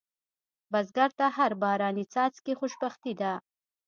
[0.71, 3.33] بزګر ته هر باراني څاڅکی خوشبختي ده